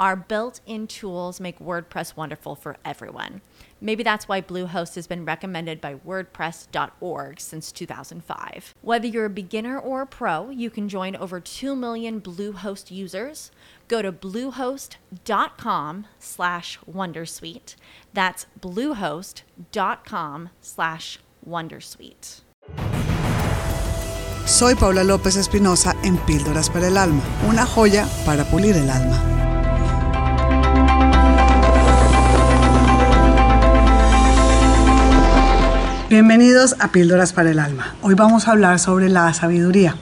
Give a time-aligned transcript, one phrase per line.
[0.00, 3.42] Our built in tools make WordPress wonderful for everyone.
[3.80, 8.74] Maybe that's why Bluehost has been recommended by WordPress.org since 2005.
[8.82, 13.50] Whether you're a beginner or a pro, you can join over 2 million Bluehost users.
[13.86, 17.76] Go to bluehost.com slash Wondersuite.
[18.12, 22.40] That's bluehost.com slash Wondersuite.
[24.46, 29.43] Soy Paula López Espinosa en Píldoras para el Alma, una joya para pulir el alma.
[36.10, 37.94] Bienvenidos a Píldoras para el Alma.
[38.02, 39.96] Hoy vamos a hablar sobre la sabiduría.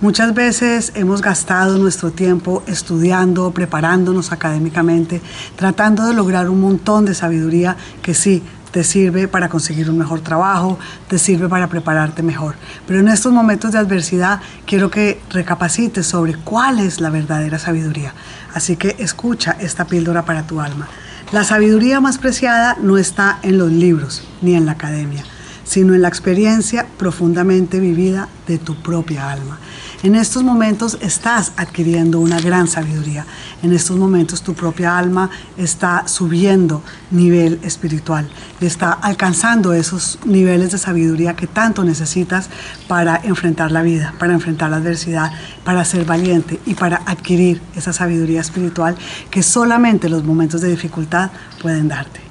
[0.00, 5.22] Muchas veces hemos gastado nuestro tiempo estudiando, preparándonos académicamente,
[5.54, 10.22] tratando de lograr un montón de sabiduría que sí te sirve para conseguir un mejor
[10.22, 12.56] trabajo, te sirve para prepararte mejor.
[12.88, 18.12] Pero en estos momentos de adversidad quiero que recapacites sobre cuál es la verdadera sabiduría.
[18.54, 20.88] Así que escucha esta píldora para tu alma.
[21.30, 25.24] La sabiduría más preciada no está en los libros ni en la academia
[25.64, 29.58] sino en la experiencia profundamente vivida de tu propia alma.
[30.02, 33.24] En estos momentos estás adquiriendo una gran sabiduría.
[33.62, 38.28] En estos momentos tu propia alma está subiendo nivel espiritual,
[38.60, 42.50] está alcanzando esos niveles de sabiduría que tanto necesitas
[42.86, 45.32] para enfrentar la vida, para enfrentar la adversidad,
[45.64, 48.96] para ser valiente y para adquirir esa sabiduría espiritual
[49.30, 51.30] que solamente los momentos de dificultad
[51.62, 52.23] pueden darte.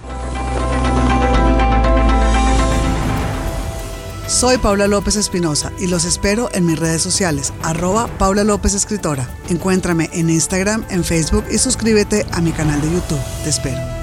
[4.27, 9.27] Soy Paula López Espinosa y los espero en mis redes sociales, arroba Paula López Escritora.
[9.49, 13.21] Encuéntrame en Instagram, en Facebook y suscríbete a mi canal de YouTube.
[13.43, 14.02] Te espero.